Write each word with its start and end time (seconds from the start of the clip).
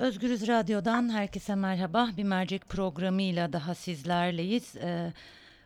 Özgürüz 0.00 0.48
Radyo'dan 0.48 1.08
herkese 1.08 1.54
merhaba. 1.54 2.10
Bir 2.16 2.24
mercek 2.24 2.68
programıyla 2.68 3.52
daha 3.52 3.74
sizlerleyiz. 3.74 4.76
Ee, 4.76 5.12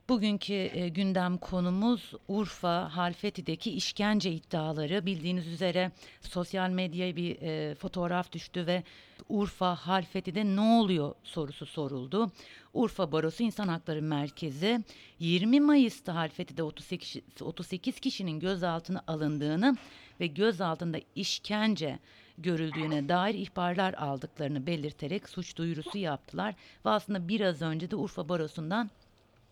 bugünkü 0.08 0.52
e, 0.52 0.88
gündem 0.88 1.38
konumuz 1.38 2.12
Urfa 2.28 2.96
Halfeti'deki 2.96 3.70
işkence 3.70 4.30
iddiaları. 4.32 5.06
Bildiğiniz 5.06 5.46
üzere 5.46 5.90
sosyal 6.20 6.70
medyaya 6.70 7.16
bir 7.16 7.42
e, 7.42 7.74
fotoğraf 7.74 8.32
düştü 8.32 8.66
ve 8.66 8.82
Urfa 9.28 9.74
Halfeti'de 9.74 10.44
ne 10.44 10.60
oluyor 10.60 11.14
sorusu 11.24 11.66
soruldu. 11.66 12.32
Urfa 12.72 13.12
Barosu 13.12 13.42
İnsan 13.42 13.68
Hakları 13.68 14.02
Merkezi 14.02 14.84
20 15.18 15.60
Mayıs'ta 15.60 16.14
Halfeti'de 16.14 16.62
38, 16.62 17.22
38 17.40 18.00
kişinin 18.00 18.40
gözaltına 18.40 19.04
alındığını 19.06 19.76
ve 20.20 20.26
gözaltında 20.26 20.98
işkence 21.14 21.98
görüldüğüne 22.38 23.08
dair 23.08 23.34
ihbarlar 23.34 23.94
aldıklarını 23.94 24.66
belirterek 24.66 25.28
suç 25.28 25.56
duyurusu 25.56 25.98
yaptılar. 25.98 26.54
Ve 26.86 26.90
aslında 26.90 27.28
biraz 27.28 27.62
önce 27.62 27.90
de 27.90 27.96
Urfa 27.96 28.28
Barosu'ndan 28.28 28.90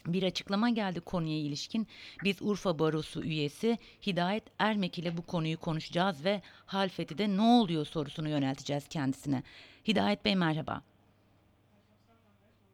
bir 0.06 0.22
açıklama 0.22 0.70
geldi 0.70 1.00
konuya 1.00 1.38
ilişkin. 1.38 1.86
Biz 2.24 2.42
Urfa 2.42 2.78
Barosu 2.78 3.22
üyesi 3.22 3.78
Hidayet 4.06 4.44
Ermek 4.58 4.98
ile 4.98 5.16
bu 5.16 5.22
konuyu 5.22 5.60
konuşacağız 5.60 6.24
ve 6.24 6.42
Halfeti'de 6.66 7.36
ne 7.36 7.42
oluyor 7.42 7.86
sorusunu 7.86 8.28
yönelteceğiz 8.28 8.88
kendisine. 8.88 9.42
Hidayet 9.88 10.24
Bey 10.24 10.36
merhaba. 10.36 10.82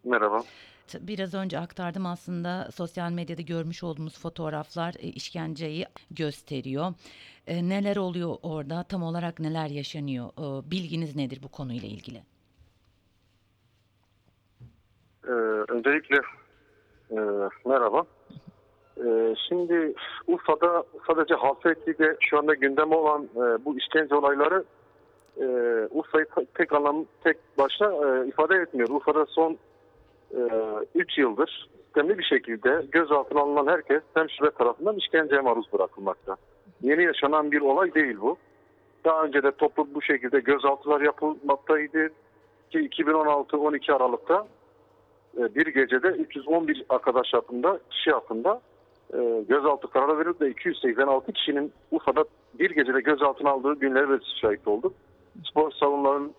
Merhaba. 0.04 0.44
Biraz 1.00 1.34
önce 1.34 1.58
aktardım 1.58 2.06
aslında 2.06 2.68
sosyal 2.74 3.12
medyada 3.12 3.42
görmüş 3.42 3.82
olduğumuz 3.84 4.18
fotoğraflar 4.18 4.94
e, 4.98 5.08
işkenceyi 5.08 5.86
gösteriyor. 6.10 6.94
E, 7.46 7.68
neler 7.68 7.96
oluyor 7.96 8.36
orada? 8.42 8.82
Tam 8.82 9.02
olarak 9.02 9.40
neler 9.40 9.68
yaşanıyor? 9.68 10.26
E, 10.26 10.70
bilginiz 10.70 11.16
nedir 11.16 11.40
bu 11.42 11.48
konuyla 11.48 11.88
ilgili? 11.88 12.22
Ee, 15.28 15.30
öncelikle 15.68 16.16
e, 17.10 17.18
merhaba. 17.64 18.04
Ee, 19.04 19.34
şimdi 19.48 19.94
Urfa'da 20.26 20.84
sadece 21.06 21.34
Halfeti'de 21.34 22.16
şu 22.20 22.38
anda 22.38 22.54
gündem 22.54 22.92
olan 22.92 23.24
e, 23.24 23.64
bu 23.64 23.78
işkence 23.78 24.14
olayları 24.14 24.64
e, 25.36 25.44
Urfa'yı 25.90 26.26
tek 26.54 26.72
anlam 26.72 27.04
tek 27.24 27.36
başına 27.58 27.88
e, 27.88 28.28
ifade 28.28 28.56
etmiyor. 28.56 28.88
Urfa'da 28.88 29.26
son 29.26 29.58
3 30.94 31.18
yıldır 31.18 31.68
sistemli 31.98 32.18
bir 32.18 32.24
şekilde 32.24 32.86
gözaltına 32.92 33.40
alınan 33.40 33.66
herkes 33.66 34.02
hemşire 34.14 34.50
tarafından 34.50 34.96
işkenceye 34.96 35.40
maruz 35.40 35.72
bırakılmakta. 35.72 36.36
Yeni 36.82 37.02
yaşanan 37.04 37.52
bir 37.52 37.60
olay 37.60 37.94
değil 37.94 38.16
bu. 38.20 38.36
Daha 39.04 39.24
önce 39.24 39.42
de 39.42 39.50
toplu 39.50 39.94
bu 39.94 40.02
şekilde 40.02 40.40
gözaltılar 40.40 41.00
yapılmaktaydı 41.00 42.08
ki 42.70 42.78
2016-12 42.78 43.92
Aralık'ta 43.92 44.46
e, 45.38 45.54
bir 45.54 45.66
gecede 45.66 46.08
311 46.08 46.84
arkadaş 46.88 47.32
hakkında, 47.32 47.80
kişi 47.90 48.10
hakkında 48.10 48.60
e, 49.14 49.44
gözaltı 49.48 49.90
kararı 49.90 50.18
verildi 50.18 50.40
de 50.40 50.50
286 50.50 51.32
kişinin 51.32 51.72
Urfa'da 51.90 52.24
bir 52.58 52.70
gecede 52.70 53.00
gözaltına 53.00 53.50
aldığı 53.50 53.74
günlere 53.74 54.08
de 54.08 54.18
şahit 54.40 54.68
olduk. 54.68 54.92
Spor 55.50 55.70
salonlarının 55.70 56.32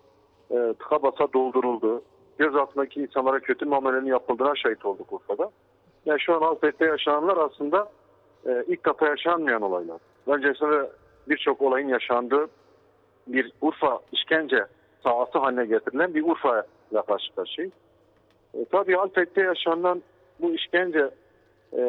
e, 0.50 0.74
tıka 0.78 1.02
basa 1.02 1.32
doldurulduğu, 1.32 2.02
gözaltındaki 2.40 3.00
insanlara 3.00 3.40
kötü 3.40 3.64
muamelenin 3.64 4.06
yapıldığına 4.06 4.56
şahit 4.56 4.84
olduk 4.84 5.12
Urfa'da. 5.12 5.50
Yani 6.06 6.20
şu 6.20 6.34
an 6.34 6.40
Halfet'te 6.40 6.84
yaşananlar 6.84 7.36
aslında 7.36 7.88
e, 8.46 8.64
ilk 8.66 8.86
defa 8.86 9.06
yaşanmayan 9.06 9.62
olaylar. 9.62 10.00
Öncesinde 10.26 10.90
birçok 11.28 11.62
olayın 11.62 11.88
yaşandığı 11.88 12.48
bir 13.26 13.52
Urfa 13.60 14.00
işkence 14.12 14.64
sahası 15.02 15.38
haline 15.38 15.66
getirilen 15.66 16.14
bir 16.14 16.24
Urfa 16.24 16.66
ile 16.92 17.02
karşı 17.02 17.34
karşıyayız. 17.34 17.74
E, 18.54 18.64
tabii 18.64 18.96
Alpet'te 18.96 19.40
yaşanan 19.40 20.02
bu 20.40 20.54
işkence 20.54 21.10
e, 21.72 21.82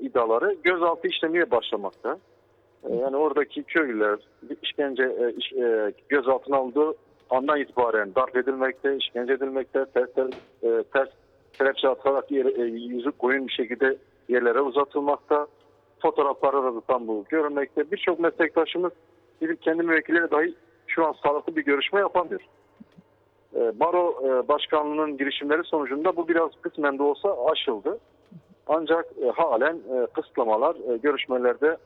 iddiaları 0.00 0.56
gözaltı 0.64 1.08
işlemeye 1.08 1.50
başlamakta. 1.50 2.18
E, 2.84 2.94
yani 2.94 3.16
oradaki 3.16 3.62
köylüler 3.62 4.18
işkence 4.62 5.02
e, 5.02 5.32
iş, 5.32 5.52
e, 5.52 5.92
gözaltına 6.08 6.56
aldığı 6.56 6.94
andan 7.30 7.60
itibaren 7.60 8.14
darp 8.14 8.36
edilmekte, 8.36 8.96
işkence 8.96 9.32
edilmekte, 9.32 9.84
ters, 9.94 10.08
e, 10.62 10.84
ters 10.92 11.08
kelepçe 11.52 11.88
atarak 11.88 12.30
yer, 12.30 12.46
e, 12.46 12.62
yüzü 12.62 13.12
koyun 13.12 13.48
bir 13.48 13.52
şekilde 13.52 13.96
yerlere 14.28 14.60
uzatılmakta. 14.60 15.46
Fotoğraflarda 15.98 16.74
da 16.74 16.80
tam 16.80 17.08
bu 17.08 17.24
görünmekte. 17.28 17.90
Birçok 17.90 18.20
meslektaşımız 18.20 18.92
gidip 19.40 19.62
kendi 19.62 19.82
müvekkilleri 19.82 20.30
dahi 20.30 20.54
şu 20.86 21.06
an 21.06 21.14
sağlıklı 21.22 21.56
bir 21.56 21.64
görüşme 21.64 22.00
yapamıyor. 22.00 22.40
E, 23.54 23.80
Baro 23.80 24.22
e, 24.24 24.48
başkanlığının 24.48 25.16
girişimleri 25.16 25.64
sonucunda 25.64 26.16
bu 26.16 26.28
biraz 26.28 26.50
kısmen 26.60 26.98
de 26.98 27.02
olsa 27.02 27.36
aşıldı. 27.52 27.98
Ancak 28.66 29.06
e, 29.24 29.28
halen 29.28 29.74
e, 29.76 30.06
kısıtlamalar 30.06 30.76
e, 30.92 30.96
görüşmelerde 30.96 31.76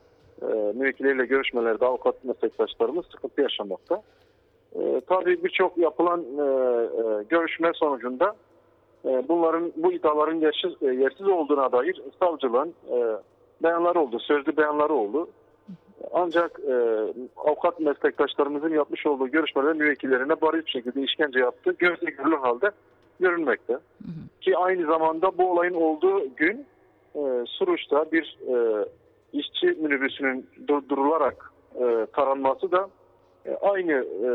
e, 0.41 0.45
müvekkilleriyle 0.75 1.25
görüşmelerde 1.25 1.85
avukat 1.85 2.23
meslektaşlarımız 2.23 3.05
sıkıntı 3.05 3.41
yaşamakta. 3.41 4.01
E, 4.79 5.01
tabii 5.07 5.43
birçok 5.43 5.77
yapılan 5.77 6.21
e, 6.21 6.43
e, 6.43 7.23
görüşme 7.29 7.71
sonucunda 7.75 8.35
e, 9.05 9.23
bunların 9.29 9.73
bu 9.75 9.91
iddiaların 9.91 10.35
yersiz, 10.35 10.73
e, 10.81 10.85
yersiz 10.85 11.27
olduğuna 11.27 11.71
dair 11.71 12.01
savcılığın 12.19 12.73
e, 12.91 12.97
beyanları 13.63 13.99
oldu, 13.99 14.19
sözlü 14.19 14.57
beyanları 14.57 14.93
oldu. 14.93 15.27
Ancak 16.13 16.59
e, 16.59 16.73
avukat 17.37 17.79
meslektaşlarımızın 17.79 18.69
yapmış 18.69 19.05
olduğu 19.05 19.27
görüşmelerde 19.27 19.77
müvekkillerine 19.77 20.41
bariz 20.41 20.65
bir 20.65 20.71
şekilde 20.71 21.01
işkence 21.01 21.39
yaptı. 21.39 21.75
Gözle 21.79 22.11
görülür 22.11 22.37
halde 22.37 22.71
görünmekte. 23.19 23.77
Ki 24.41 24.57
aynı 24.57 24.85
zamanda 24.85 25.37
bu 25.37 25.51
olayın 25.51 25.73
olduğu 25.73 26.35
gün 26.35 26.65
e, 27.15 27.43
Suruç'ta 27.47 28.11
bir 28.11 28.37
e, 28.47 28.85
işçi 29.33 29.67
minibüsünün 29.67 30.49
durdurularak 30.67 31.51
e, 31.75 32.07
taranması 32.13 32.71
da 32.71 32.89
aynı 33.61 33.91
e, 33.91 34.29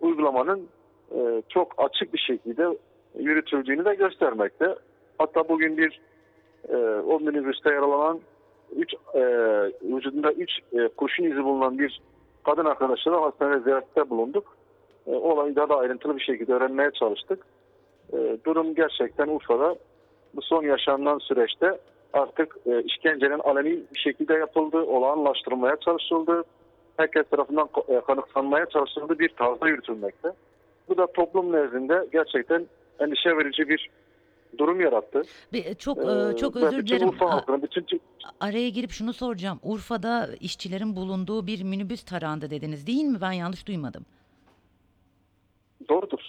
uygulamanın 0.00 0.68
e, 1.14 1.42
çok 1.48 1.74
açık 1.78 2.14
bir 2.14 2.18
şekilde 2.18 2.78
yürütüldüğünü 3.18 3.84
de 3.84 3.94
göstermekte. 3.94 4.74
Hatta 5.18 5.48
bugün 5.48 5.76
bir 5.76 6.00
e, 6.68 6.76
o 7.00 7.20
minibüste 7.20 7.70
yaralanan 7.70 8.20
üç, 8.76 8.94
e, 9.14 9.20
vücudunda 9.82 10.32
3 10.32 10.50
e, 10.72 10.88
kurşun 10.88 11.24
izi 11.24 11.44
bulunan 11.44 11.78
bir 11.78 12.00
kadın 12.44 12.64
arkadaşlara 12.64 13.22
hastanede 13.22 13.60
ziyarette 13.60 14.10
bulunduk. 14.10 14.56
E, 15.06 15.10
olayı 15.10 15.56
daha 15.56 15.68
da 15.68 15.76
ayrıntılı 15.76 16.16
bir 16.16 16.22
şekilde 16.22 16.52
öğrenmeye 16.52 16.90
çalıştık. 16.90 17.46
E, 18.12 18.36
durum 18.44 18.74
gerçekten 18.74 19.28
Urfa'da 19.28 19.76
bu 20.34 20.42
son 20.42 20.62
yaşanan 20.62 21.18
süreçte 21.18 21.78
artık 22.12 22.56
e, 22.66 22.82
işkencenin 22.82 23.38
aleni 23.38 23.80
bir 23.94 24.00
şekilde 24.00 24.34
yapıldı, 24.34 24.78
olağanlaştırılmaya 24.78 25.76
çalışıldı. 25.76 26.44
Herkes 26.96 27.28
tarafından 27.30 27.68
e, 27.88 28.00
kanıksanmaya 28.00 28.66
çalışıldığı 28.66 29.18
bir 29.18 29.28
tarzda 29.28 29.68
yürütülmekte. 29.68 30.32
Bu 30.88 30.96
da 30.96 31.06
toplum 31.12 31.52
nezdinde 31.52 32.06
gerçekten 32.12 32.66
endişe 33.00 33.36
verici 33.36 33.68
bir 33.68 33.90
durum 34.58 34.80
yarattı. 34.80 35.22
Bir, 35.52 35.74
çok 35.74 35.98
Ee, 35.98 36.32
e, 36.32 36.36
çok 36.36 36.56
ve 36.56 36.60
özür 36.66 36.86
dilerim. 36.86 37.08
Urfa 37.08 37.26
A- 37.26 37.32
halkına, 37.32 37.62
bütün 37.62 38.00
araya 38.40 38.68
girip 38.68 38.90
şunu 38.90 39.12
soracağım. 39.12 39.60
Urfa'da 39.62 40.28
işçilerin 40.40 40.96
bulunduğu 40.96 41.46
bir 41.46 41.62
minibüs 41.62 42.04
tarandı 42.04 42.50
dediniz 42.50 42.86
değil 42.86 43.04
mi? 43.04 43.20
Ben 43.20 43.32
yanlış 43.32 43.66
duymadım. 43.66 44.06
doğrudur. 45.88 46.20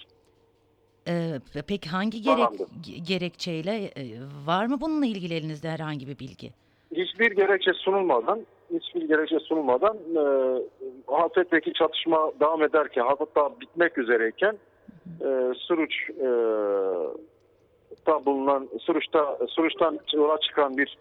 Ee, 1.08 1.40
peki 1.68 1.88
hangi 1.88 2.22
gerek 2.22 2.48
gerekçeyle 3.08 3.84
e, 3.84 4.04
var 4.46 4.66
mı 4.66 4.80
bununla 4.80 5.06
ilgili 5.06 5.34
elinizde 5.34 5.68
herhangi 5.70 6.08
bir 6.08 6.18
bilgi? 6.18 6.52
hiçbir 6.96 7.30
gerekçe 7.30 7.72
sunulmadan 7.72 8.46
hiçbir 8.72 9.08
gerekçe 9.08 9.38
sunulmadan 9.40 9.96
e, 9.96 10.22
Halfet'teki 11.06 11.72
çatışma 11.72 12.32
devam 12.40 12.62
ederken 12.62 13.04
hatta 13.04 13.60
bitmek 13.60 13.98
üzereyken 13.98 14.56
e, 15.20 15.54
Suruç 15.56 16.10
e, 16.10 16.28
da 18.06 18.26
bulunan 18.26 18.68
Suruç'ta 18.80 19.38
Suruç'tan 19.48 19.98
yola 20.14 20.40
çıkan 20.40 20.76
bir 20.76 20.98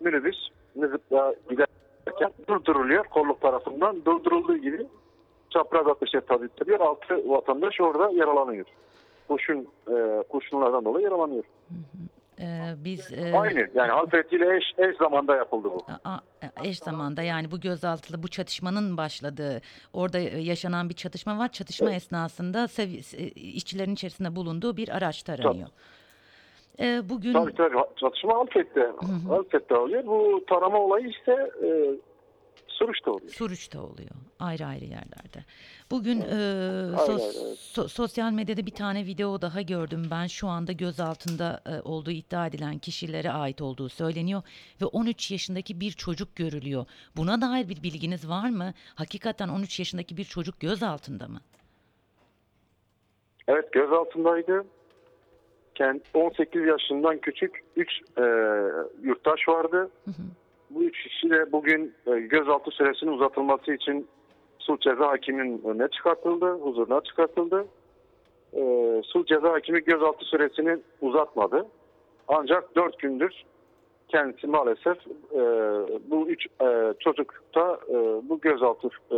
minibüs 0.00 0.48
Nizip'le 0.76 1.50
giderken 1.50 2.30
durduruluyor 2.48 3.04
kolluk 3.04 3.40
tarafından 3.40 4.04
durdurulduğu 4.04 4.56
gibi 4.56 4.86
çapraz 5.50 5.86
ateşe 5.86 6.20
tabi 6.20 6.48
ediliyor. 6.56 6.80
Altı 6.80 7.28
vatandaş 7.28 7.80
orada 7.80 8.10
yaralanıyor. 8.10 8.66
Kurşun, 9.28 9.68
e, 9.88 10.22
kurşunlardan 10.28 10.84
dolayı 10.84 11.04
yaralanıyor. 11.04 11.44
Ee, 12.40 12.74
biz 12.84 13.12
e, 13.12 13.32
Aynı 13.38 13.68
yani 13.74 13.90
Halfet 13.92 14.32
ile 14.32 14.56
eş, 14.56 14.64
eş 14.78 14.96
zamanda 14.96 15.36
yapıldı 15.36 15.68
bu. 15.74 15.84
a- 16.04 16.20
eş 16.64 16.78
zamanda 16.78 17.22
yani 17.22 17.50
bu 17.50 17.60
gözaltılı 17.60 18.22
bu 18.22 18.28
çatışmanın 18.28 18.96
başladığı 18.96 19.60
orada 19.92 20.18
e, 20.18 20.38
yaşanan 20.40 20.88
bir 20.88 20.94
çatışma 20.94 21.38
var. 21.38 21.52
Çatışma 21.52 21.92
esnasında 21.92 22.64
sevi- 22.68 23.16
e, 23.22 23.26
işçilerin 23.30 23.92
içerisinde 23.94 24.36
bulunduğu 24.36 24.76
bir 24.76 24.88
araç 24.88 25.22
taranıyor. 25.22 25.68
Ee, 26.80 27.02
bugün 27.08 27.32
Tabii 27.32 27.54
tabii 27.54 27.76
çatışma 28.00 28.34
Halfet'te. 28.34 28.90
Halfet'te 29.28 29.74
oluyor. 29.76 30.06
Bu 30.06 30.44
tarama 30.48 30.78
olayı 30.78 31.08
ise 31.08 31.32
e, 31.62 31.68
Suruç'ta 32.78 33.10
oluyor. 33.10 33.30
Suruç'ta 33.30 33.82
oluyor. 33.82 34.10
Ayrı 34.40 34.66
ayrı 34.66 34.84
yerlerde. 34.84 35.44
Bugün 35.90 36.20
e, 36.20 36.24
Aynen, 36.24 36.96
sos- 36.96 37.46
evet. 37.46 37.58
so- 37.58 37.88
sosyal 37.88 38.32
medyada 38.32 38.66
bir 38.66 38.70
tane 38.74 39.06
video 39.06 39.42
daha 39.42 39.62
gördüm 39.62 40.02
ben. 40.10 40.26
Şu 40.26 40.48
anda 40.48 40.72
gözaltında 40.72 41.60
e, 41.66 41.80
olduğu 41.88 42.10
iddia 42.10 42.46
edilen 42.46 42.78
kişilere 42.78 43.30
ait 43.30 43.60
olduğu 43.62 43.88
söyleniyor 43.88 44.42
ve 44.82 44.84
13 44.86 45.30
yaşındaki 45.30 45.80
bir 45.80 45.90
çocuk 45.92 46.36
görülüyor. 46.36 46.86
Buna 47.16 47.40
dair 47.40 47.68
bir 47.68 47.82
bilginiz 47.82 48.28
var 48.28 48.50
mı? 48.50 48.72
Hakikaten 48.94 49.48
13 49.48 49.78
yaşındaki 49.78 50.16
bir 50.16 50.24
çocuk 50.24 50.60
gözaltında 50.60 51.28
mı? 51.28 51.40
Evet 53.48 53.72
gözaltındaydı. 53.72 54.64
Kend- 55.74 56.00
18 56.14 56.62
yaşından 56.66 57.18
küçük 57.18 57.64
3 57.76 57.90
yurttaş 59.02 59.48
vardı. 59.48 59.90
Bu 60.74 60.84
üç 60.84 61.02
kişi 61.02 61.30
de 61.30 61.52
bugün 61.52 61.94
e, 62.06 62.20
gözaltı 62.20 62.70
süresinin 62.70 63.10
uzatılması 63.10 63.74
için 63.74 64.08
sulh 64.58 64.80
ceza 64.80 65.08
hakiminin 65.08 65.62
önüne 65.64 65.88
çıkartıldı, 65.88 66.52
huzuruna 66.52 67.00
çıkartıldı. 67.00 67.66
E, 68.52 68.60
sulh 69.04 69.26
ceza 69.26 69.52
hakimi 69.52 69.84
gözaltı 69.84 70.24
süresini 70.24 70.78
uzatmadı. 71.00 71.66
Ancak 72.28 72.76
4 72.76 72.98
gündür 72.98 73.44
kendisi 74.08 74.46
maalesef 74.46 74.96
e, 75.32 75.40
bu 76.10 76.28
üç 76.28 76.46
e, 76.46 76.94
çocukta 77.00 77.80
e, 77.88 77.94
bu 78.28 78.40
gözaltı 78.40 78.88
e, 79.10 79.16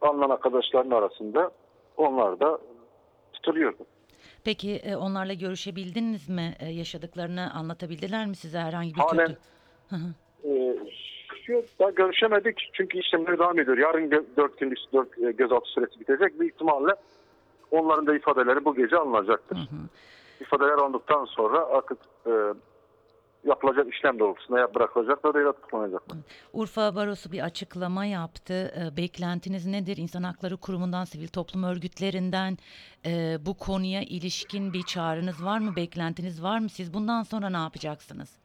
alınan 0.00 0.30
arkadaşların 0.30 0.90
arasında 0.90 1.50
onlar 1.96 2.40
da 2.40 2.58
tutuluyordu. 3.32 3.86
Peki 4.44 4.76
e, 4.76 4.96
onlarla 4.96 5.32
görüşebildiniz 5.32 6.28
mi? 6.28 6.54
E, 6.60 6.66
yaşadıklarını 6.66 7.54
anlatabildiler 7.54 8.26
mi 8.26 8.36
size 8.36 8.58
herhangi 8.58 8.94
bir 8.94 9.00
Halen- 9.00 9.26
kötü? 9.26 9.38
Hı 11.50 11.54
hı. 11.54 11.58
Ee, 11.58 11.66
şu 11.78 11.84
da 11.84 11.90
görüşemedik 11.90 12.70
çünkü 12.72 12.98
işlemler 12.98 13.38
devam 13.38 13.58
ediyor. 13.58 13.78
Yarın 13.78 14.10
gö- 14.10 14.36
4 14.36 14.58
günlük 14.58 14.78
4 14.92 15.38
gözaltı 15.38 15.70
süresi 15.70 16.00
bitecek. 16.00 16.40
Büyük 16.40 16.54
ihtimalle 16.54 16.94
onların 17.70 18.06
da 18.06 18.16
ifadeleri 18.16 18.64
bu 18.64 18.74
gece 18.74 18.96
alınacaktır. 18.96 19.58
İfadeler 20.40 20.72
alındıktan 20.72 21.24
sonra 21.24 21.66
artık 21.66 21.98
e, 22.26 22.32
yapılacak 23.44 23.94
işlem 23.94 24.18
doğrultusunda 24.18 24.58
ya 24.60 24.74
bırakılacaklar 24.74 25.34
ya 25.40 25.46
da 25.46 25.52
tutuklanacaklar. 25.52 26.18
Urfa 26.52 26.94
Barosu 26.94 27.32
bir 27.32 27.40
açıklama 27.44 28.04
yaptı. 28.04 28.52
E, 28.80 28.96
beklentiniz 28.96 29.66
nedir? 29.66 29.96
İnsan 29.96 30.22
Hakları 30.22 30.56
Kurumu'ndan, 30.56 31.04
sivil 31.04 31.28
toplum 31.28 31.62
örgütlerinden 31.64 32.58
e, 33.06 33.38
bu 33.46 33.56
konuya 33.58 34.02
ilişkin 34.02 34.72
bir 34.72 34.82
çağrınız 34.82 35.44
var 35.44 35.58
mı? 35.58 35.76
Beklentiniz 35.76 36.42
var 36.42 36.58
mı? 36.58 36.68
Siz 36.68 36.94
bundan 36.94 37.22
sonra 37.22 37.50
ne 37.50 37.56
yapacaksınız? 37.56 38.38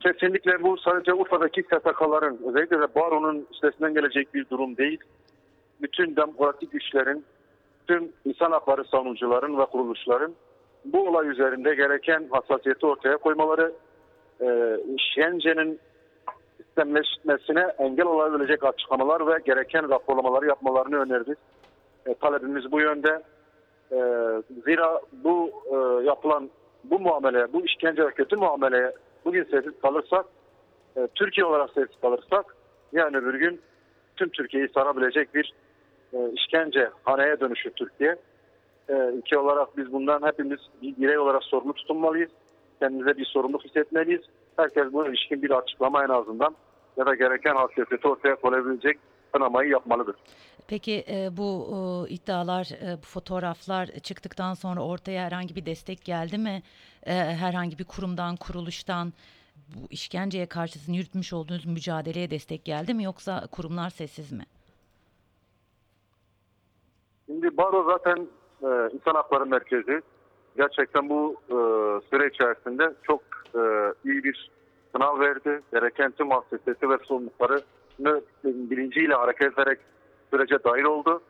Kesinlikle 0.00 0.62
bu 0.62 0.78
sadece 0.78 1.14
Urfa'daki 1.14 1.62
STK'ların 1.62 2.40
özellikle 2.48 2.80
de 2.80 2.94
baronun 2.94 3.46
üstesinden 3.52 3.94
gelecek 3.94 4.34
bir 4.34 4.48
durum 4.50 4.76
değil. 4.76 4.98
Bütün 5.82 6.16
demokratik 6.16 6.72
güçlerin, 6.72 7.24
tüm 7.86 8.12
insan 8.24 8.50
hakları 8.52 8.84
savunucuların 8.84 9.58
ve 9.58 9.64
kuruluşların 9.64 10.34
bu 10.84 11.08
olay 11.08 11.28
üzerinde 11.28 11.74
gereken 11.74 12.28
hassasiyeti 12.30 12.86
ortaya 12.86 13.16
koymaları, 13.16 13.72
e, 14.40 14.76
işkencenin 14.96 15.80
sistemleşmesine 16.56 17.66
engel 17.78 18.06
olabilecek 18.06 18.64
açıklamalar 18.64 19.26
ve 19.26 19.38
gereken 19.44 19.90
raporlamaları 19.90 20.46
yapmalarını 20.46 20.96
önerdik. 20.96 21.38
E, 22.06 22.14
talebimiz 22.14 22.72
bu 22.72 22.80
yönde. 22.80 23.22
E, 23.92 23.98
zira 24.64 25.00
bu 25.12 25.50
e, 25.66 26.04
yapılan 26.04 26.50
bu 26.84 27.00
muamele, 27.00 27.52
bu 27.52 27.64
işkence 27.64 28.06
ve 28.06 28.10
kötü 28.10 28.36
muameleye 28.36 28.92
bugün 29.24 29.44
sessiz 29.44 29.80
kalırsak, 29.82 30.26
e, 30.96 31.08
Türkiye 31.14 31.44
olarak 31.44 31.70
sessiz 31.70 32.00
kalırsak, 32.00 32.56
yani 32.92 33.16
öbür 33.16 33.34
gün 33.34 33.60
tüm 34.16 34.28
Türkiye'yi 34.28 34.68
sarabilecek 34.68 35.34
bir 35.34 35.52
e, 36.12 36.18
işkence 36.32 36.90
haneye 37.04 37.40
dönüşür 37.40 37.70
Türkiye. 37.70 38.16
E, 38.88 38.92
ülke 38.92 39.38
olarak 39.38 39.76
biz 39.76 39.92
bundan 39.92 40.22
hepimiz 40.26 40.58
bir 40.82 40.96
birey 40.96 41.18
olarak 41.18 41.44
sorumlu 41.44 41.72
tutunmalıyız. 41.72 42.30
Kendimize 42.80 43.16
bir 43.16 43.24
sorumluluk 43.24 43.64
hissetmeliyiz. 43.64 44.22
Herkes 44.56 44.92
buna 44.92 45.08
ilişkin 45.08 45.42
bir 45.42 45.50
açıklama 45.50 46.04
en 46.04 46.08
azından 46.08 46.56
ya 46.96 47.06
da 47.06 47.14
gereken 47.14 47.54
hassasiyeti 47.54 48.08
ortaya 48.08 48.36
koyabilecek 48.36 48.98
kınamayı 49.32 49.70
yapmalıdır. 49.70 50.16
Peki 50.68 51.04
e, 51.08 51.36
bu 51.36 51.68
e, 52.08 52.12
iddialar, 52.14 52.64
e, 52.64 52.98
bu 52.98 53.06
fotoğraflar 53.06 53.86
çıktıktan 53.86 54.54
sonra 54.54 54.80
ortaya 54.80 55.24
herhangi 55.26 55.56
bir 55.56 55.66
destek 55.66 56.04
geldi 56.04 56.38
mi? 56.38 56.62
E, 57.06 57.12
herhangi 57.14 57.78
bir 57.78 57.84
kurumdan, 57.84 58.36
kuruluştan 58.36 59.12
bu 59.74 59.86
işkenceye 59.90 60.46
karşı 60.46 60.78
sizin 60.78 60.92
yürütmüş 60.92 61.32
olduğunuz 61.32 61.66
mücadeleye 61.66 62.30
destek 62.30 62.64
geldi 62.64 62.94
mi? 62.94 63.04
Yoksa 63.04 63.46
kurumlar 63.52 63.90
sessiz 63.90 64.32
mi? 64.32 64.44
Şimdi 67.26 67.56
Baro 67.56 67.84
zaten 67.90 68.28
e, 68.62 68.94
insan 68.94 69.14
hakları 69.14 69.46
merkezi. 69.46 70.02
Gerçekten 70.56 71.08
bu 71.08 71.36
e, 71.48 71.56
süre 72.10 72.28
içerisinde 72.28 72.94
çok 73.02 73.22
e, 73.54 73.60
iyi 74.04 74.24
bir 74.24 74.50
sınav 74.92 75.20
verdi. 75.20 75.60
Gereken 75.72 76.10
tüm 76.10 76.30
hassasiyeti 76.30 76.90
ve 76.90 76.98
sorumluluklarını 78.00 78.70
bilinciyle 78.70 79.14
hareket 79.14 79.52
ederek 79.52 79.78
sürece 80.30 80.64
dahil 80.64 80.84
oldu. 80.84 81.22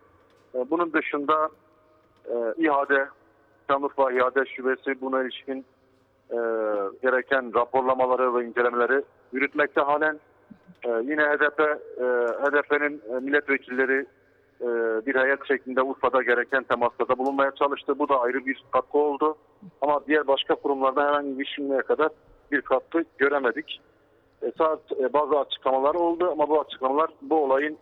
E, 0.55 0.70
bunun 0.70 0.93
dışında 0.93 1.49
e, 2.25 2.34
İHA'de, 2.58 3.08
Şanlıurfa 3.70 4.12
İHA'de 4.12 4.44
şubesi 4.46 5.00
buna 5.00 5.22
ilişkin 5.22 5.64
e, 6.31 6.38
gereken 7.02 7.55
raporlamaları 7.55 8.34
ve 8.34 8.44
incelemeleri 8.44 9.02
yürütmekte 9.32 9.81
halen. 9.81 10.20
E, 10.84 10.88
yine 10.88 11.22
HDP, 11.22 11.61
e, 11.61 12.05
HDP'nin 12.43 13.02
e, 13.12 13.20
milletvekilleri 13.20 14.06
e, 14.61 14.66
bir 15.06 15.14
heyet 15.14 15.46
şeklinde 15.49 15.82
Urfa'da 15.82 16.23
gereken 16.23 16.62
temaslarda 16.62 17.19
bulunmaya 17.19 17.50
çalıştı. 17.50 17.99
Bu 17.99 18.08
da 18.08 18.20
ayrı 18.20 18.46
bir 18.46 18.64
katkı 18.73 18.99
oldu. 18.99 19.37
Ama 19.81 20.00
diğer 20.06 20.26
başka 20.26 20.55
kurumlarda 20.55 21.06
herhangi 21.06 21.38
bir 21.38 21.44
şimdiye 21.56 21.82
kadar 21.82 22.08
bir 22.52 22.61
katkı 22.61 23.05
göremedik. 23.19 23.81
E, 24.42 24.52
saat 24.58 24.81
e, 25.00 25.12
bazı 25.12 25.38
açıklamalar 25.38 25.94
oldu 25.94 26.31
ama 26.32 26.48
bu 26.48 26.60
açıklamalar 26.60 27.10
bu 27.22 27.44
olayın 27.44 27.78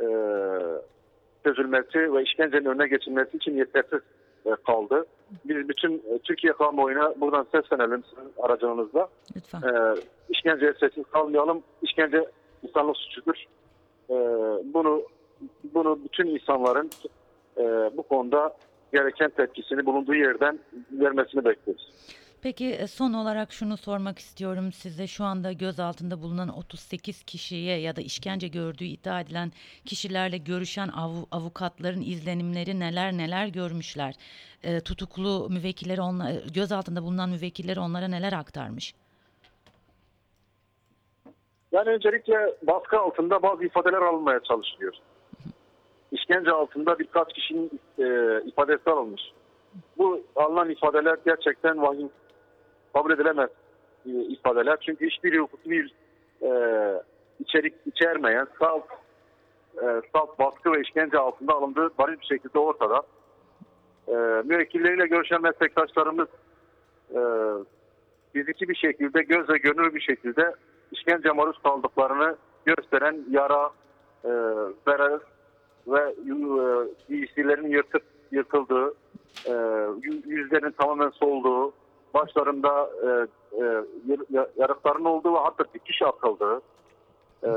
e, 0.00 0.06
çözülmesi 1.44 2.14
ve 2.14 2.22
işkencenin 2.22 2.64
önüne 2.64 2.88
geçilmesi 2.88 3.36
için 3.36 3.56
yetersiz 3.56 4.00
e, 4.46 4.50
kaldı. 4.66 5.06
Biz 5.44 5.68
bütün 5.68 5.92
e, 5.98 6.18
Türkiye 6.18 6.52
kamuoyuna 6.52 7.14
buradan 7.20 7.46
seslenelim 7.52 8.04
sizin 8.04 8.32
aracınızla. 8.42 9.08
Lütfen. 9.36 9.58
E, 9.58 9.94
işkenceye 10.28 10.72
sessiz 10.80 11.04
kalmayalım. 11.12 11.62
İşkence 11.82 12.24
insanlık 12.62 12.96
suçudur. 12.96 13.44
E, 14.10 14.14
bunu 14.74 15.02
bunu 15.74 15.98
bütün 16.04 16.26
insanların 16.26 16.90
e, 17.58 17.62
bu 17.96 18.02
konuda 18.02 18.56
gereken 18.92 19.30
tepkisini 19.30 19.86
bulunduğu 19.86 20.14
yerden 20.14 20.58
vermesini 20.92 21.44
bekliyoruz. 21.44 21.92
Peki 22.42 22.66
e, 22.66 22.86
son 22.86 23.12
olarak 23.12 23.52
şunu 23.52 23.76
sormak 23.76 24.18
istiyorum 24.18 24.72
size. 24.72 25.06
Şu 25.06 25.24
anda 25.24 25.52
gözaltında 25.52 26.22
bulunan 26.22 26.48
38 26.48 27.22
kişiye 27.22 27.80
ya 27.80 27.96
da 27.96 28.00
işkence 28.00 28.48
gördüğü 28.48 28.84
iddia 28.84 29.20
edilen 29.20 29.52
kişilerle 29.84 30.38
görüşen 30.38 30.88
av- 30.88 31.26
avukatların 31.30 32.00
izlenimleri 32.00 32.80
neler 32.80 33.12
neler 33.12 33.46
görmüşler? 33.46 34.14
E, 34.64 34.80
tutuklu 34.80 35.48
müvekkilleri 35.50 36.00
onla, 36.00 36.30
e, 36.30 36.42
gözaltında 36.54 37.02
bulunan 37.02 37.30
müvekkilleri 37.30 37.80
onlara 37.80 38.08
neler 38.08 38.32
aktarmış? 38.32 38.94
Yani 41.72 41.88
öncelikle 41.88 42.34
baskı 42.62 43.00
altında 43.00 43.42
bazı 43.42 43.64
ifadeler 43.64 44.02
alınmaya 44.02 44.40
çalışılıyor. 44.40 44.94
İşkence 46.12 46.50
altında 46.50 46.98
birkaç 46.98 47.32
kişinin 47.32 47.80
e, 47.98 48.04
ifadesi 48.48 48.90
alınmış. 48.90 49.22
Bu 49.98 50.20
alınan 50.36 50.70
ifadeler 50.70 51.18
gerçekten 51.26 51.82
vahim, 51.82 52.10
kabul 52.94 53.10
edilemez 53.10 53.50
e, 54.06 54.10
ifadeler. 54.10 54.76
Çünkü 54.80 55.06
hiçbir 55.06 55.38
hukuki 55.38 55.70
bir 55.70 55.94
e, 56.42 56.50
içerik 57.40 57.74
içermeyen 57.86 58.46
salt, 58.58 58.84
e, 59.76 59.86
salt 60.12 60.38
baskı 60.38 60.72
ve 60.72 60.80
işkence 60.80 61.18
altında 61.18 61.52
alındığı 61.54 61.90
bariz 61.98 62.20
bir 62.20 62.26
şekilde 62.26 62.58
ortada. 62.58 63.02
E, 64.08 64.12
müvekkilleriyle 64.44 65.06
görüşen 65.06 65.42
meslektaşlarımız 65.42 66.28
e, 67.14 67.20
fiziki 68.32 68.68
bir 68.68 68.74
şekilde, 68.74 69.22
gözle 69.22 69.58
görünür 69.58 69.94
bir 69.94 70.00
şekilde 70.00 70.54
işkence 70.92 71.30
maruz 71.30 71.58
kaldıklarını 71.62 72.36
gösteren 72.64 73.24
yara, 73.30 73.70
e, 74.24 74.30
zarar 74.86 75.20
ve 75.86 76.00
e, 76.00 76.34
giysilerin 77.08 77.68
yırtıp 77.68 78.02
yırtıldığı, 78.30 78.94
e, 79.46 79.50
yü- 79.50 80.26
yüzlerinin 80.28 80.70
tamamen 80.70 81.10
solduğu, 81.10 81.72
başlarında 82.14 82.90
e, 83.02 83.08
e, 83.08 83.64
yar- 84.06 84.30
ya- 84.30 84.48
yarıkların 84.56 85.04
olduğu 85.04 85.34
ve 85.34 85.38
hatta 85.38 85.64
dikiş 85.74 86.02
atıldığı, 86.02 86.60
e, 87.44 87.50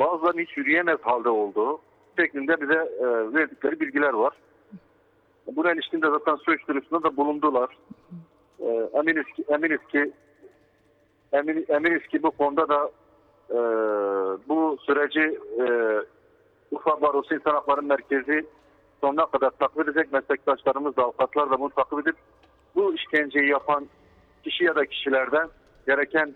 bazılarının 0.00 0.42
hiç 0.42 0.56
yürüyemez 0.56 0.98
halde 1.02 1.28
olduğu 1.28 1.80
şeklinde 2.18 2.60
bize 2.60 2.90
e, 3.00 3.04
verdikleri 3.34 3.80
bilgiler 3.80 4.12
var. 4.12 4.32
Buna 5.56 5.72
ilişkin 5.72 6.02
de 6.02 6.10
zaten 6.10 6.36
suç 6.36 6.68
duyurusunda 6.68 7.02
da 7.02 7.16
bulundular. 7.16 7.78
E, 8.60 8.90
eminiz 8.94 9.26
ki, 9.36 9.44
eminiz 9.48 9.80
ki 9.92 10.12
emin, 11.32 11.66
eminiz 11.68 12.06
ki 12.06 12.22
bu 12.22 12.30
konuda 12.30 12.68
da 12.68 12.90
e, 13.50 13.58
bu 14.48 14.76
süreci 14.80 15.38
e, 15.58 15.64
Urfa 16.70 17.00
Barosu 17.00 17.34
İnsan 17.34 17.52
Hakları 17.54 17.82
Merkezi 17.82 18.46
sonuna 19.00 19.26
kadar 19.26 19.50
takip 19.50 19.78
edecek 19.80 20.12
meslektaşlarımız 20.12 20.96
da 20.96 21.02
avukatlar 21.02 21.50
da 21.50 21.60
bunu 21.60 21.70
takip 21.70 21.98
edip 21.98 22.16
bu 22.74 22.94
işkenceyi 22.94 23.48
yapan 23.48 23.88
kişi 24.44 24.64
ya 24.64 24.74
da 24.74 24.86
kişilerden 24.86 25.48
gereken 25.86 26.34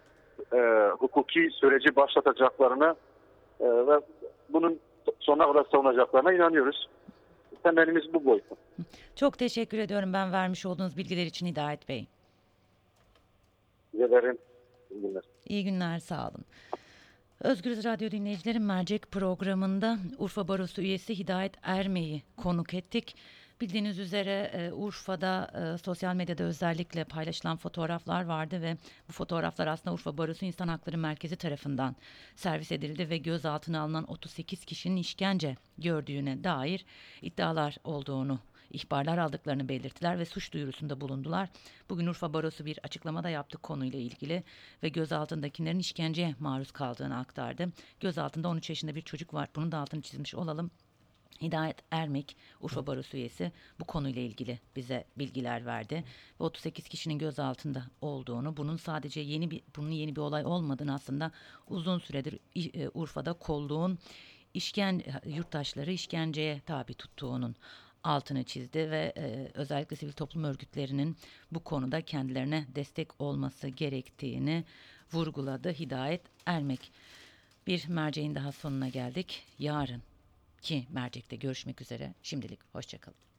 e, 0.53 0.89
hukuki 0.99 1.51
süreci 1.53 1.97
başlatacaklarını 1.97 2.97
e, 3.61 3.65
ve 3.65 4.01
bunun 4.49 4.81
sonuna 5.21 5.53
kadar 5.53 5.65
savunacaklarına 5.73 6.33
inanıyoruz. 6.33 6.89
Temelimiz 7.63 8.15
bu 8.15 8.25
boyutta. 8.25 8.57
Çok 9.17 9.39
teşekkür 9.39 9.79
ediyorum 9.79 10.13
ben 10.13 10.33
vermiş 10.33 10.67
olduğunuz 10.67 10.97
bilgiler 10.97 11.27
için 11.27 11.47
Hidayet 11.47 11.89
Bey. 11.89 12.07
Size 13.91 14.11
verin. 14.11 14.39
İyi 14.91 15.03
günler. 15.03 15.23
İyi 15.49 15.65
günler, 15.65 15.99
sağ 15.99 16.29
olun. 16.29 16.45
Özgürüz 17.41 17.85
Radyo 17.85 18.11
dinleyicilerin 18.11 18.63
mercek 18.63 19.11
programında 19.11 19.99
Urfa 20.19 20.49
Barosu 20.49 20.83
üyesi 20.83 21.19
Hidayet 21.19 21.53
Erme'yi 21.63 22.23
konuk 22.37 22.75
ettik. 22.75 23.17
Bildiğiniz 23.65 23.99
üzere 23.99 24.51
e, 24.55 24.73
Urfa'da 24.73 25.51
e, 25.75 25.79
sosyal 25.79 26.15
medyada 26.15 26.45
özellikle 26.45 27.05
paylaşılan 27.05 27.57
fotoğraflar 27.57 28.25
vardı 28.25 28.63
ve 28.63 28.77
bu 29.09 29.13
fotoğraflar 29.13 29.67
aslında 29.67 29.95
Urfa 29.95 30.19
Barosu 30.19 30.45
İnsan 30.45 30.69
Hakları 30.69 30.99
Merkezi 30.99 31.37
tarafından 31.37 31.97
servis 32.37 32.73
edildi 32.73 33.11
ve 33.11 33.19
gözaltına 33.19 33.81
alınan 33.81 34.11
38 34.11 34.65
kişinin 34.65 34.97
işkence 34.97 35.57
gördüğüne 35.79 36.45
dair 36.45 36.85
iddialar 37.23 37.77
olduğunu 37.85 38.39
ihbarlar 38.71 39.19
aldıklarını 39.19 39.69
belirttiler 39.69 40.19
ve 40.19 40.25
suç 40.25 40.53
duyurusunda 40.53 41.01
bulundular. 41.01 41.49
Bugün 41.91 42.07
Urfa 42.07 42.33
Barosu 42.33 42.65
bir 42.65 42.79
açıklama 42.83 43.25
da 43.25 43.29
yaptı 43.29 43.59
konuyla 43.59 43.99
ilgili 43.99 44.45
ve 44.83 44.89
gözaltındakilerin 44.89 45.79
işkenceye 45.79 46.35
maruz 46.39 46.73
kaldığını 46.73 47.19
aktardı. 47.19 47.69
Gözaltında 48.01 48.49
13 48.49 48.71
yaşında 48.71 48.95
bir 48.95 49.03
çocuk 49.03 49.35
var. 49.35 49.49
Bunun 49.57 49.73
da 49.73 49.79
altını 49.79 50.03
çizmiş 50.03 50.35
olalım. 50.35 50.71
Hidayet 51.43 51.77
Ermek, 51.91 52.37
Urfa 52.61 52.87
Barosu 52.87 53.17
üyesi 53.17 53.53
bu 53.81 53.85
konuyla 53.85 54.23
ilgili 54.23 54.59
bize 54.77 55.05
bilgiler 55.19 55.67
verdi. 55.67 56.05
Ve 56.41 56.45
38 56.45 56.89
kişinin 56.89 57.19
gözaltında 57.19 57.85
olduğunu, 58.01 58.57
bunun 58.57 58.77
sadece 58.77 59.21
yeni 59.21 59.51
bir 59.51 59.63
bunun 59.77 59.91
yeni 59.91 60.17
bir 60.17 60.21
olay 60.21 60.45
olmadığını 60.45 60.95
aslında 60.95 61.31
uzun 61.69 61.99
süredir 61.99 62.39
e, 62.75 62.89
Urfa'da 62.95 63.33
kolluğun 63.33 63.99
işken 64.55 65.03
yurttaşları 65.27 65.93
işkenceye 65.93 66.61
tabi 66.61 66.95
tuttuğunun 66.95 67.57
altını 68.05 68.45
çizdi 68.45 68.91
ve 68.91 69.13
e, 69.17 69.51
özellikle 69.55 69.97
sivil 69.97 70.13
toplum 70.13 70.45
örgütlerinin 70.45 71.17
bu 71.53 71.65
konuda 71.65 72.01
kendilerine 72.01 72.67
destek 72.75 73.21
olması 73.21 73.69
gerektiğini 73.69 74.65
vurguladı 75.13 75.73
Hidayet 75.73 76.23
Ermek. 76.47 76.93
Bir 77.67 77.89
merceğin 77.89 78.35
daha 78.35 78.53
sonuna 78.53 78.89
geldik. 78.89 79.45
Yarın 79.59 80.03
ki 80.65 80.87
mercekte 80.91 81.37
görüşmek 81.37 81.81
üzere. 81.81 82.15
Şimdilik 82.23 82.61
hoşçakalın. 82.73 83.34